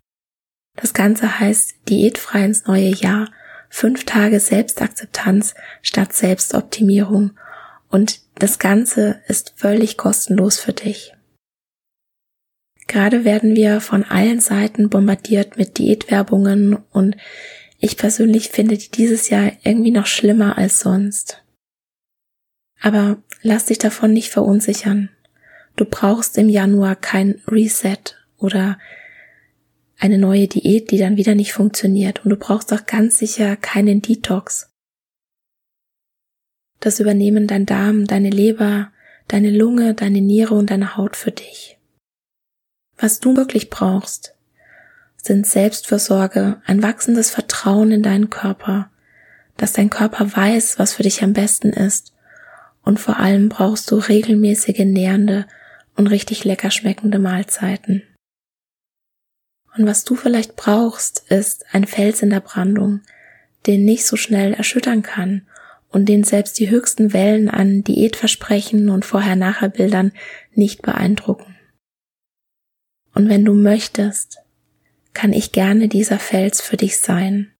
Das 0.75 0.95
Ganze 0.95 1.39
heißt 1.39 1.75
Diätfrei 1.89 2.45
ins 2.47 2.67
neue 2.67 2.89
Jahr 2.89 3.31
fünf 3.69 4.05
Tage 4.05 4.41
Selbstakzeptanz 4.41 5.55
statt 5.83 6.13
Selbstoptimierung 6.13 7.33
und 7.89 8.21
das 8.39 8.59
Ganze 8.59 9.21
ist 9.29 9.53
völlig 9.57 9.97
kostenlos 9.97 10.59
für 10.59 10.73
dich. 10.73 11.15
Gerade 12.87 13.25
werden 13.25 13.55
wir 13.55 13.81
von 13.81 14.05
allen 14.05 14.41
Seiten 14.41 14.89
bombardiert 14.89 15.59
mit 15.59 15.79
Diätwerbungen 15.79 16.79
und 16.91 17.17
ich 17.79 17.97
persönlich 17.97 18.49
finde 18.49 18.79
die 18.79 18.91
dieses 18.91 19.29
Jahr 19.29 19.53
irgendwie 19.63 19.91
noch 19.91 20.07
schlimmer 20.07 20.57
als 20.57 20.81
sonst. 20.81 21.43
Aber 22.87 23.21
lass 23.43 23.65
dich 23.65 23.79
davon 23.79 24.13
nicht 24.13 24.31
verunsichern. 24.31 25.11
Du 25.75 25.85
brauchst 25.85 26.39
im 26.39 26.49
Januar 26.49 26.95
kein 26.95 27.43
Reset 27.49 27.99
oder 28.39 28.79
eine 29.99 30.19
neue 30.19 30.47
Diät, 30.47 30.93
die 30.93 30.99
dann 30.99 31.17
wieder 31.17 31.35
nicht 31.35 31.53
funktioniert. 31.53 32.25
Und 32.25 32.31
du 32.31 32.37
brauchst 32.37 32.73
auch 32.73 32.87
ganz 32.87 33.19
sicher 33.19 33.57
keinen 33.57 34.03
Detox. 34.03 34.71
Das 36.79 37.01
übernehmen 37.01 37.49
dein 37.49 37.67
Darm, 37.67 38.07
deine 38.07 38.31
Leber, 38.31 38.93
deine 39.27 39.51
Lunge, 39.51 39.95
deine 39.95 40.21
Niere 40.21 40.55
und 40.55 40.71
deine 40.71 40.97
Haut 40.97 41.17
für 41.17 41.33
dich. 41.33 41.81
Was 42.99 43.19
du 43.19 43.37
wirklich 43.37 43.69
brauchst, 43.69 44.37
sind 45.17 45.45
Selbstversorge, 45.45 46.63
ein 46.67 46.85
wachsendes 46.85 47.33
Vertrauen 47.33 47.91
in 47.91 48.05
deinen 48.05 48.31
Körper, 48.31 48.93
dass 49.57 49.73
dein 49.73 49.91
Körper 49.91 50.37
weiß, 50.37 50.79
was 50.79 50.95
für 50.95 51.03
dich 51.03 51.25
am 51.25 51.33
besten 51.33 51.71
ist. 51.71 52.13
Und 52.87 53.01
vor 53.01 53.19
allem 53.19 53.49
brauchst 53.49 53.91
du 53.91 53.97
regelmäßige, 53.97 54.85
nährende 54.85 55.45
und 55.97 56.07
richtig 56.07 56.45
lecker 56.45 56.71
schmeckende 56.71 57.19
Mahlzeiten. 57.19 58.03
Und 59.77 59.87
was 59.87 60.05
du 60.05 60.15
vielleicht 60.15 60.55
brauchst, 60.55 61.31
ist 61.31 61.67
ein 61.73 61.85
Fels 61.85 62.23
in 62.23 62.31
der 62.31 62.41
Brandung, 62.41 63.01
den 63.67 63.85
nicht 63.85 64.07
so 64.07 64.17
schnell 64.17 64.55
erschüttern 64.55 65.03
kann 65.03 65.43
und 65.89 66.07
den 66.07 66.23
selbst 66.23 66.61
die 66.61 66.71
höchsten 66.71 67.13
Wellen 67.13 67.51
an 67.51 67.83
Diätversprechen 67.83 68.89
und 68.89 69.05
Vorher-Nachher-Bildern 69.05 70.13
nicht 70.55 70.83
beeindrucken. 70.83 71.57
Und 73.15 73.29
wenn 73.29 73.45
du 73.45 73.53
möchtest, 73.53 74.39
kann 75.13 75.33
ich 75.33 75.51
gerne 75.51 75.89
dieser 75.89 76.21
Fels 76.21 76.61
für 76.61 76.77
dich 76.77 77.01
sein. 77.01 77.51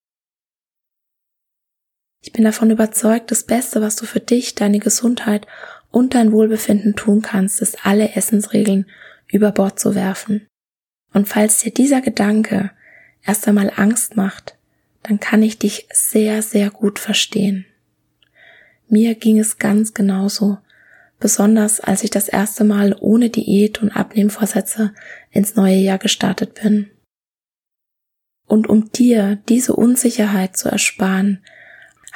Ich 2.27 2.33
bin 2.33 2.43
davon 2.43 2.73
überzeugt, 2.73 3.31
das 3.31 3.45
Beste, 3.45 3.81
was 3.81 3.95
du 3.95 4.05
für 4.05 4.19
dich, 4.19 4.57
deine 4.57 4.81
Gesundheit 4.81 5.47
und 5.93 6.17
dein 6.17 6.33
Wohlbefinden 6.33 6.97
tun 6.97 7.23
kannst, 7.23 7.63
ist 7.63 7.87
alle 7.87 8.17
Essensregeln 8.17 8.87
über 9.29 9.53
Bord 9.53 9.79
zu 9.79 9.95
werfen. 9.95 10.45
Und 11.15 11.29
falls 11.29 11.61
dir 11.61 11.73
dieser 11.73 12.01
Gedanke 12.01 12.73
erst 13.25 13.47
einmal 13.47 13.71
Angst 13.77 14.17
macht, 14.17 14.59
dann 15.05 15.21
kann 15.21 15.41
ich 15.41 15.61
dich 15.61 15.87
sehr, 15.93 16.43
sehr 16.43 16.71
gut 16.71 16.99
verstehen. 16.99 17.65
Mir 18.89 19.15
ging 19.15 19.39
es 19.39 19.59
ganz 19.59 19.95
genauso, 19.95 20.59
besonders 21.21 21.79
als 21.79 22.03
ich 22.03 22.11
das 22.11 22.27
erste 22.27 22.65
Mal 22.65 22.97
ohne 22.99 23.31
Diät 23.31 23.81
und 23.81 23.93
Abnehmvorsätze 23.93 24.93
ins 25.31 25.55
neue 25.55 25.77
Jahr 25.77 25.99
gestartet 25.99 26.61
bin. 26.61 26.91
Und 28.49 28.69
um 28.69 28.91
dir 28.91 29.37
diese 29.49 29.77
Unsicherheit 29.77 30.57
zu 30.57 30.69
ersparen, 30.69 31.41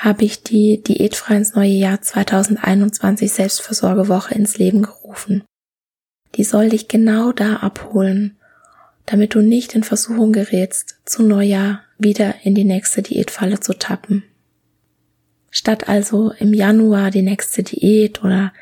habe 0.00 0.24
ich 0.24 0.42
die 0.42 0.82
Diätfrei 0.82 1.36
ins 1.36 1.54
neue 1.54 1.68
Jahr 1.68 2.00
2021 2.00 3.30
Selbstversorgewoche 3.30 4.34
ins 4.34 4.56
Leben 4.56 4.80
gerufen. 4.80 5.44
Die 6.36 6.44
soll 6.44 6.70
dich 6.70 6.88
genau 6.88 7.32
da 7.32 7.56
abholen, 7.56 8.38
damit 9.04 9.34
du 9.34 9.42
nicht 9.42 9.74
in 9.74 9.82
Versuchung 9.82 10.32
gerätst, 10.32 11.00
zu 11.04 11.22
Neujahr 11.22 11.82
wieder 11.98 12.34
in 12.44 12.54
die 12.54 12.64
nächste 12.64 13.02
Diätfalle 13.02 13.60
zu 13.60 13.74
tappen. 13.74 14.22
Statt 15.50 15.88
also 15.88 16.32
im 16.38 16.54
Januar 16.54 17.10
die 17.10 17.22
nächste 17.22 17.62
Diät 17.62 18.24
oder 18.24 18.54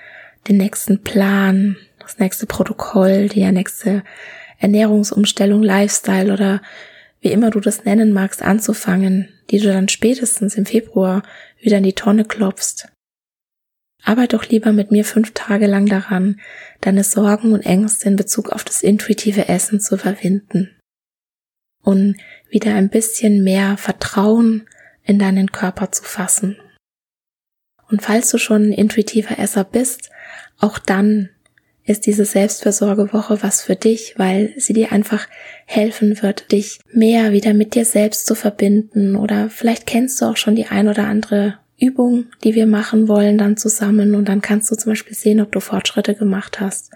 den 0.48 0.56
nächsten 0.56 1.04
Plan, 1.04 1.76
das 2.00 2.18
nächste 2.18 2.46
Protokoll, 2.46 3.28
die 3.28 3.48
nächste 3.52 4.02
Ernährungsumstellung, 4.58 5.62
Lifestyle 5.62 6.32
oder 6.32 6.62
wie 7.20 7.30
immer 7.30 7.50
du 7.50 7.60
das 7.60 7.84
nennen 7.84 8.12
magst, 8.12 8.42
anzufangen, 8.42 9.28
die 9.50 9.58
du 9.58 9.72
dann 9.72 9.88
spätestens 9.88 10.56
im 10.56 10.66
Februar 10.66 11.22
wieder 11.60 11.78
in 11.78 11.84
die 11.84 11.94
Tonne 11.94 12.24
klopfst, 12.24 12.88
Arbeit 14.04 14.32
doch 14.32 14.46
lieber 14.46 14.72
mit 14.72 14.90
mir 14.90 15.04
fünf 15.04 15.32
Tage 15.34 15.66
lang 15.66 15.86
daran, 15.86 16.40
deine 16.80 17.04
Sorgen 17.04 17.52
und 17.52 17.66
Ängste 17.66 18.08
in 18.08 18.16
Bezug 18.16 18.50
auf 18.50 18.64
das 18.64 18.82
intuitive 18.82 19.48
Essen 19.48 19.80
zu 19.80 19.96
überwinden 19.96 20.78
und 21.82 22.16
wieder 22.48 22.74
ein 22.74 22.90
bisschen 22.90 23.42
mehr 23.42 23.76
Vertrauen 23.76 24.68
in 25.02 25.18
deinen 25.18 25.52
Körper 25.52 25.90
zu 25.90 26.04
fassen. 26.04 26.58
Und 27.88 28.02
falls 28.02 28.30
du 28.30 28.38
schon 28.38 28.68
ein 28.68 28.72
intuitiver 28.72 29.38
Esser 29.38 29.64
bist, 29.64 30.10
auch 30.58 30.78
dann 30.78 31.30
ist 31.88 32.06
diese 32.06 32.26
Selbstversorgewoche 32.26 33.42
was 33.42 33.62
für 33.62 33.74
dich, 33.74 34.14
weil 34.18 34.52
sie 34.56 34.74
dir 34.74 34.92
einfach 34.92 35.26
helfen 35.64 36.22
wird, 36.22 36.52
dich 36.52 36.80
mehr 36.92 37.32
wieder 37.32 37.54
mit 37.54 37.74
dir 37.74 37.84
selbst 37.84 38.26
zu 38.26 38.34
verbinden 38.34 39.16
oder 39.16 39.48
vielleicht 39.48 39.86
kennst 39.86 40.20
du 40.20 40.26
auch 40.26 40.36
schon 40.36 40.54
die 40.54 40.66
ein 40.66 40.88
oder 40.88 41.06
andere 41.06 41.58
Übung, 41.78 42.26
die 42.44 42.54
wir 42.54 42.66
machen 42.66 43.08
wollen, 43.08 43.38
dann 43.38 43.56
zusammen 43.56 44.14
und 44.14 44.28
dann 44.28 44.42
kannst 44.42 44.70
du 44.70 44.76
zum 44.76 44.92
Beispiel 44.92 45.16
sehen, 45.16 45.40
ob 45.40 45.50
du 45.50 45.60
Fortschritte 45.60 46.14
gemacht 46.14 46.60
hast. 46.60 46.90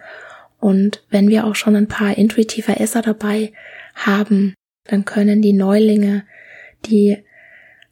Und 0.58 1.04
wenn 1.08 1.28
wir 1.28 1.46
auch 1.46 1.54
schon 1.54 1.74
ein 1.74 1.88
paar 1.88 2.18
intuitive 2.18 2.78
Esser 2.78 3.00
dabei 3.00 3.52
haben, 3.94 4.54
dann 4.84 5.04
können 5.04 5.40
die 5.40 5.54
Neulinge, 5.54 6.24
die 6.86 7.18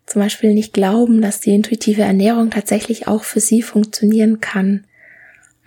zum 0.05 0.21
Beispiel 0.21 0.53
nicht 0.53 0.73
glauben, 0.73 1.23
dass 1.23 1.41
die 1.41 1.55
intuitive 1.55 2.03
Ernährung 2.03 2.51
tatsächlich 2.51 3.07
auch 3.07 3.23
für 3.23 3.41
sie 3.41 3.63
funktionieren 3.63 4.41
kann, 4.41 4.85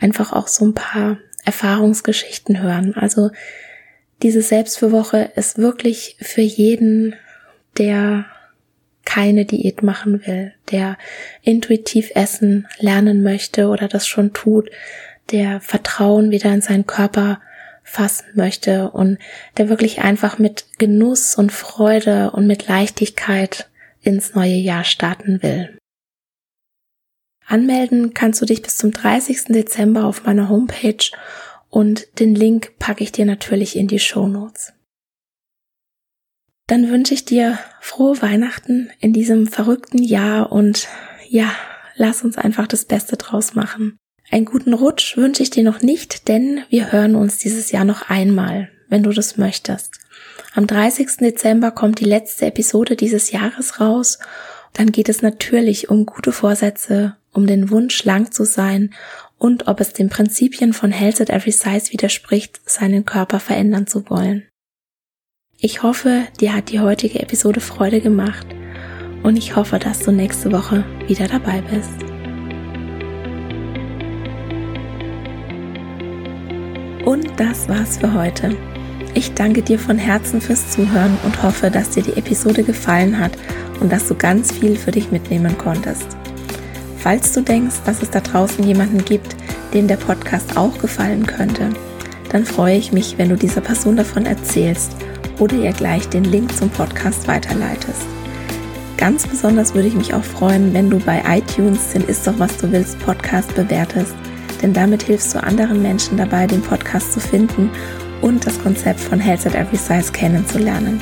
einfach 0.04 0.34
auch 0.34 0.48
so 0.48 0.66
ein 0.66 0.74
paar 0.74 1.18
Erfahrungsgeschichten 1.46 2.62
hören. 2.62 2.94
Also 2.96 3.32
diese 4.22 4.42
Selbstfürwoche 4.42 5.32
ist 5.36 5.58
wirklich 5.58 6.18
für 6.22 6.42
jeden, 6.42 7.16
der 7.78 8.26
keine 9.06 9.46
Diät 9.46 9.84
machen 9.84 10.26
will, 10.26 10.54
der 10.72 10.98
intuitiv 11.42 12.12
essen 12.16 12.68
lernen 12.80 13.22
möchte 13.22 13.68
oder 13.68 13.88
das 13.88 14.08
schon 14.08 14.34
tut, 14.34 14.70
der 15.32 15.60
Vertrauen 15.62 16.32
wieder 16.32 16.54
in 16.54 16.62
seinen 16.62 16.86
Körper 16.86 17.42
fassen 17.84 18.26
möchte 18.34 18.92
und 18.92 19.18
der 19.58 19.68
wirklich 19.68 20.02
einfach 20.02 20.40
mit 20.40 20.66
Genuss 20.78 21.36
und 21.36 21.52
Freude 21.52 22.32
und 22.32 22.48
mit 22.48 22.68
Leichtigkeit 22.68 23.70
ins 24.02 24.36
neue 24.36 24.56
Jahr 24.56 24.86
starten 24.86 25.44
will. 25.44 25.78
Anmelden 27.54 28.16
kannst 28.16 28.42
du 28.42 28.48
dich 28.48 28.64
bis 28.64 28.78
zum 28.78 28.92
30. 28.92 29.46
Dezember 29.50 30.06
auf 30.06 30.26
meiner 30.26 30.50
Homepage 30.50 31.12
und 31.70 32.20
den 32.20 32.34
Link 32.34 32.80
packe 32.80 33.04
ich 33.04 33.12
dir 33.12 33.26
natürlich 33.26 33.76
in 33.76 33.88
die 33.88 34.00
Show 34.00 34.28
Notes. 34.28 34.74
Dann 36.66 36.90
wünsche 36.90 37.14
ich 37.14 37.26
dir 37.26 37.60
frohe 37.80 38.20
Weihnachten 38.24 38.90
in 39.00 39.14
diesem 39.14 39.46
verrückten 39.46 40.02
Jahr 40.02 40.52
und 40.52 40.88
ja, 41.30 41.52
lass 41.96 42.24
uns 42.24 42.40
einfach 42.40 42.66
das 42.66 42.86
Beste 42.86 43.18
draus 43.18 43.54
machen. 43.54 43.98
Einen 44.32 44.46
guten 44.46 44.74
Rutsch 44.74 45.16
wünsche 45.16 45.44
ich 45.44 45.52
dir 45.52 45.64
noch 45.64 45.84
nicht, 45.84 46.28
denn 46.28 46.64
wir 46.70 46.92
hören 46.92 47.14
uns 47.14 47.38
dieses 47.38 47.72
Jahr 47.72 47.86
noch 47.86 48.10
einmal, 48.10 48.72
wenn 48.90 49.04
du 49.04 49.12
das 49.12 49.38
möchtest. 49.38 50.00
Am 50.56 50.66
30. 50.66 51.18
Dezember 51.18 51.70
kommt 51.70 52.00
die 52.00 52.06
letzte 52.06 52.48
Episode 52.48 52.96
dieses 52.96 53.30
Jahres 53.30 53.80
raus. 53.80 54.18
Dann 54.74 54.92
geht 54.92 55.08
es 55.08 55.22
natürlich 55.22 55.90
um 55.92 56.08
gute 56.08 56.32
Vorsätze, 56.32 57.16
um 57.34 57.48
den 57.48 57.70
Wunsch, 57.70 57.96
schlank 57.96 58.34
zu 58.34 58.46
sein 58.46 58.94
und 59.38 59.68
ob 59.68 59.80
es 59.80 59.94
den 59.94 60.10
Prinzipien 60.10 60.74
von 60.74 60.92
Health 60.92 61.20
at 61.20 61.30
Every 61.30 61.52
Size 61.52 61.92
widerspricht, 61.92 62.62
seinen 62.66 63.06
Körper 63.06 63.40
verändern 63.40 63.88
zu 63.88 64.10
wollen. 64.10 64.48
Ich 65.60 65.84
hoffe, 65.84 66.28
dir 66.40 66.54
hat 66.54 66.72
die 66.72 66.80
heutige 66.80 67.20
Episode 67.20 67.60
Freude 67.60 68.02
gemacht 68.02 68.48
und 69.24 69.38
ich 69.38 69.56
hoffe, 69.56 69.80
dass 69.80 70.00
du 70.00 70.12
nächste 70.12 70.52
Woche 70.52 70.86
wieder 71.08 71.28
dabei 71.28 71.62
bist. 71.62 71.90
Und 77.06 77.28
das 77.38 77.68
war's 77.68 77.98
für 77.98 78.14
heute. 78.14 78.56
Ich 79.14 79.34
danke 79.34 79.62
dir 79.62 79.78
von 79.78 79.98
Herzen 79.98 80.42
fürs 80.42 80.72
Zuhören 80.72 81.18
und 81.24 81.44
hoffe, 81.44 81.70
dass 81.70 81.92
dir 81.92 82.04
die 82.04 82.18
Episode 82.18 82.64
gefallen 82.64 83.20
hat 83.20 83.34
und 83.80 83.92
dass 83.92 84.08
du 84.08 84.16
ganz 84.16 84.52
viel 84.52 84.76
für 84.76 84.92
dich 84.92 85.12
mitnehmen 85.12 85.58
konntest. 85.58 86.18
Falls 87.04 87.34
du 87.34 87.42
denkst, 87.42 87.82
dass 87.86 88.02
es 88.02 88.12
da 88.12 88.22
draußen 88.22 88.64
jemanden 88.64 89.04
gibt, 89.04 89.36
dem 89.74 89.90
der 89.90 89.98
Podcast 89.98 90.56
auch 90.56 90.78
gefallen 90.78 91.28
könnte, 91.28 91.70
dann 92.30 92.46
freue 92.46 92.78
ich 92.78 92.94
mich, 92.94 93.18
wenn 93.18 93.28
du 93.28 93.36
dieser 93.36 93.60
Person 93.60 93.98
davon 93.98 94.26
erzählst 94.26 94.96
oder 95.38 95.54
ihr 95.56 95.74
gleich 95.74 96.08
den 96.08 96.24
Link 96.24 96.56
zum 96.56 96.70
Podcast 96.70 97.28
weiterleitest. 97.28 98.04
Ganz 98.96 99.28
besonders 99.28 99.74
würde 99.74 99.90
ich 99.90 99.96
mich 99.96 100.14
auch 100.14 100.24
freuen, 100.24 100.74
wenn 100.74 100.90
du 100.90 100.98
bei 100.98 101.22
iTunes 101.28 101.90
den 101.90 102.06
Ist 102.06 102.26
doch 102.26 102.40
was 102.40 102.56
du 102.56 102.72
willst 102.72 102.98
Podcast 103.00 103.54
bewertest, 103.54 104.16
denn 104.62 104.72
damit 104.72 105.04
hilfst 105.04 105.36
du 105.36 105.44
anderen 105.44 105.82
Menschen 105.82 106.16
dabei, 106.16 106.48
den 106.48 106.62
Podcast 106.62 107.12
zu 107.12 107.20
finden 107.20 107.70
und 108.22 108.48
das 108.48 108.58
Konzept 108.64 109.02
von 109.02 109.20
Health 109.20 109.46
at 109.46 109.56
Every 109.56 109.76
Size 109.76 110.14
kennenzulernen. 110.14 111.02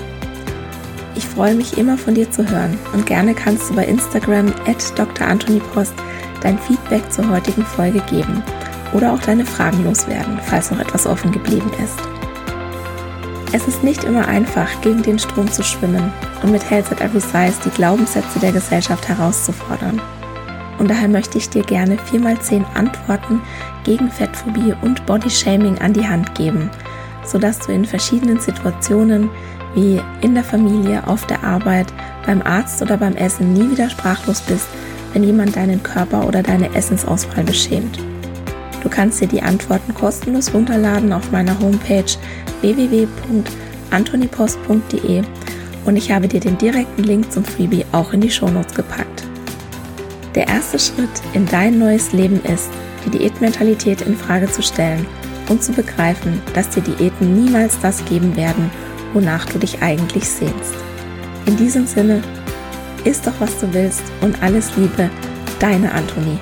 Ich 1.15 1.27
freue 1.27 1.55
mich 1.55 1.77
immer 1.77 1.97
von 1.97 2.15
dir 2.15 2.29
zu 2.31 2.49
hören 2.49 2.77
und 2.93 3.05
gerne 3.05 3.33
kannst 3.33 3.69
du 3.69 3.75
bei 3.75 3.85
Instagram 3.85 4.53
at 4.65 4.97
Dr. 4.97 5.27
Dein 6.41 6.57
Feedback 6.57 7.11
zur 7.11 7.29
heutigen 7.29 7.65
Folge 7.65 7.99
geben 8.09 8.41
oder 8.93 9.13
auch 9.13 9.19
deine 9.19 9.45
Fragen 9.45 9.83
loswerden, 9.83 10.39
falls 10.43 10.71
noch 10.71 10.79
etwas 10.79 11.05
offen 11.05 11.31
geblieben 11.31 11.69
ist. 11.83 11.99
Es 13.53 13.67
ist 13.67 13.83
nicht 13.83 14.05
immer 14.05 14.27
einfach, 14.27 14.69
gegen 14.81 15.03
den 15.03 15.19
Strom 15.19 15.51
zu 15.51 15.61
schwimmen 15.61 16.11
und 16.41 16.51
mit 16.51 16.69
Health 16.69 16.91
at 16.91 17.01
Every 17.01 17.19
Size 17.19 17.59
die 17.65 17.69
Glaubenssätze 17.69 18.39
der 18.39 18.53
Gesellschaft 18.53 19.07
herauszufordern. 19.09 20.01
Und 20.79 20.89
daher 20.89 21.09
möchte 21.09 21.37
ich 21.37 21.49
dir 21.49 21.61
gerne 21.61 21.97
4x10 21.97 22.63
Antworten 22.73 23.41
gegen 23.83 24.09
Fettphobie 24.09 24.73
und 24.81 25.05
Bodyshaming 25.05 25.77
an 25.79 25.93
die 25.93 26.07
Hand 26.07 26.33
geben, 26.33 26.69
sodass 27.25 27.59
du 27.59 27.73
in 27.73 27.85
verschiedenen 27.85 28.39
Situationen 28.39 29.29
wie 29.75 30.01
in 30.21 30.33
der 30.33 30.43
Familie, 30.43 31.07
auf 31.07 31.25
der 31.27 31.43
Arbeit, 31.43 31.87
beim 32.25 32.41
Arzt 32.41 32.81
oder 32.81 32.97
beim 32.97 33.15
Essen 33.15 33.53
nie 33.53 33.69
wieder 33.71 33.89
sprachlos 33.89 34.41
bist, 34.41 34.67
wenn 35.13 35.23
jemand 35.23 35.55
deinen 35.55 35.81
Körper 35.83 36.27
oder 36.27 36.43
deine 36.43 36.75
Essensauswahl 36.75 37.43
beschämt. 37.43 37.99
Du 38.83 38.89
kannst 38.89 39.21
dir 39.21 39.27
die 39.27 39.41
Antworten 39.41 39.93
kostenlos 39.93 40.53
runterladen 40.53 41.13
auf 41.13 41.31
meiner 41.31 41.57
Homepage 41.59 42.03
www.antonipost.de 42.61 45.23
und 45.85 45.95
ich 45.95 46.11
habe 46.11 46.27
dir 46.27 46.39
den 46.39 46.57
direkten 46.57 47.03
Link 47.03 47.31
zum 47.31 47.43
Freebie 47.43 47.85
auch 47.91 48.13
in 48.13 48.21
die 48.21 48.31
Shownotes 48.31 48.73
gepackt. 48.73 49.23
Der 50.35 50.47
erste 50.47 50.79
Schritt 50.79 51.09
in 51.33 51.45
dein 51.45 51.77
neues 51.77 52.13
Leben 52.13 52.41
ist, 52.43 52.69
die 53.05 53.09
Diätmentalität 53.09 54.01
in 54.01 54.15
Frage 54.15 54.49
zu 54.49 54.61
stellen 54.61 55.05
und 55.49 55.63
zu 55.63 55.73
begreifen, 55.73 56.41
dass 56.53 56.69
dir 56.69 56.81
Diäten 56.81 57.43
niemals 57.43 57.79
das 57.81 58.05
geben 58.05 58.35
werden, 58.35 58.69
wonach 59.13 59.45
du 59.45 59.59
dich 59.59 59.81
eigentlich 59.81 60.27
sehnst. 60.29 60.75
In 61.45 61.57
diesem 61.57 61.85
Sinne, 61.85 62.21
isst 63.03 63.27
doch 63.27 63.39
was 63.39 63.57
du 63.59 63.73
willst 63.73 64.03
und 64.21 64.41
alles 64.41 64.75
Liebe, 64.77 65.09
deine 65.59 65.91
Antonie. 65.91 66.39